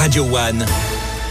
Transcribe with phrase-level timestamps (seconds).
[0.00, 0.64] Radio One,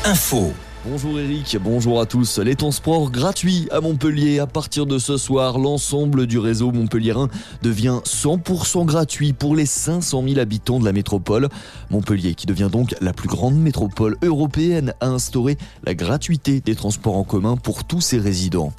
[0.06, 0.54] info.
[0.86, 2.38] Bonjour Eric, bonjour à tous.
[2.38, 4.38] Les transports gratuits à Montpellier.
[4.38, 7.30] À partir de ce soir, l'ensemble du réseau montpelliérain
[7.64, 11.50] devient 100% gratuit pour les 500 000 habitants de la métropole.
[11.90, 17.18] Montpellier, qui devient donc la plus grande métropole européenne, a instauré la gratuité des transports
[17.18, 18.72] en commun pour tous ses résidents.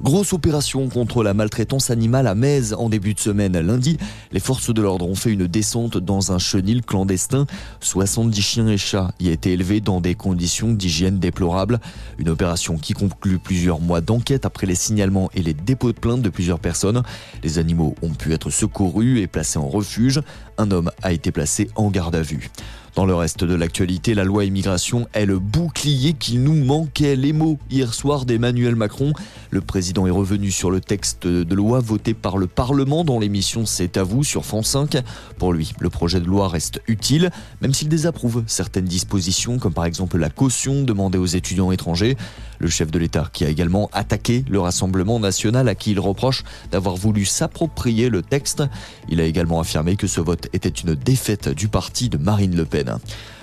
[0.00, 3.58] Grosse opération contre la maltraitance animale à Metz en début de semaine.
[3.58, 3.98] Lundi,
[4.30, 7.46] les forces de l'ordre ont fait une descente dans un chenil clandestin.
[7.80, 11.80] 70 chiens et chats y étaient élevés dans des conditions d'hygiène déplorables.
[12.18, 16.22] Une opération qui conclut plusieurs mois d'enquête après les signalements et les dépôts de plainte
[16.22, 17.02] de plusieurs personnes.
[17.42, 20.20] Les animaux ont pu être secourus et placés en refuge.
[20.58, 22.50] Un homme a été placé en garde à vue.
[22.98, 27.14] Dans le reste de l'actualité, la loi immigration est le bouclier qui nous manquait.
[27.14, 29.12] Les mots hier soir d'Emmanuel Macron.
[29.52, 33.66] Le président est revenu sur le texte de loi voté par le Parlement dans l'émission
[33.66, 34.96] C'est à vous sur France 5.
[35.38, 37.30] Pour lui, le projet de loi reste utile,
[37.62, 42.16] même s'il désapprouve certaines dispositions, comme par exemple la caution demandée aux étudiants étrangers.
[42.58, 46.42] Le chef de l'État qui a également attaqué le Rassemblement national à qui il reproche
[46.72, 48.64] d'avoir voulu s'approprier le texte.
[49.08, 52.64] Il a également affirmé que ce vote était une défaite du parti de Marine Le
[52.64, 52.87] Pen.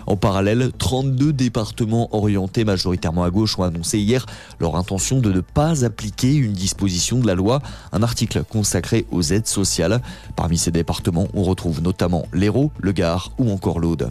[0.08, 4.26] En parallèle, 32 départements orientés majoritairement à gauche ont annoncé hier
[4.60, 9.24] leur intention de ne pas appliquer une disposition de la loi, un article consacré aux
[9.24, 10.02] aides sociales.
[10.36, 14.10] Parmi ces départements, on retrouve notamment l'Hérault, le Gard ou encore l'Aude.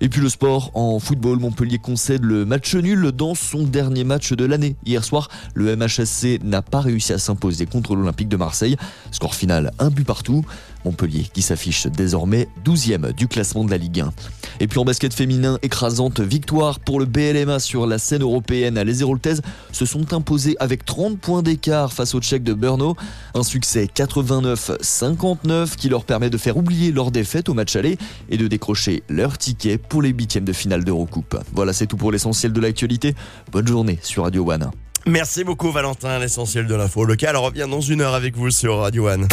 [0.00, 4.32] Et puis le sport, en football, Montpellier concède le match nul dans son dernier match
[4.32, 4.76] de l'année.
[4.84, 8.76] Hier soir, le MHSC n'a pas réussi à s'imposer contre l'Olympique de Marseille.
[9.10, 10.44] Score final, un but partout.
[10.86, 14.12] Montpellier qui s'affiche désormais 12e du classement de la Ligue 1.
[14.60, 18.80] Et puis en basket féminin, écrasante victoire pour le BLMA sur la scène européenne.
[18.80, 19.42] Les Héroltaises
[19.72, 22.96] se sont imposées avec 30 points d'écart face au Tchèques de Brno.
[23.34, 27.98] Un succès 89-59 qui leur permet de faire oublier leur défaite au match aller
[28.30, 31.36] et de décrocher leur ticket pour les huitièmes de finale d'Eurocoupe.
[31.52, 33.14] Voilà, c'est tout pour l'essentiel de l'actualité.
[33.52, 34.70] Bonne journée sur Radio One.
[35.06, 39.08] Merci beaucoup Valentin, l'essentiel de l'info locale revient dans une heure avec vous sur Radio
[39.08, 39.28] One.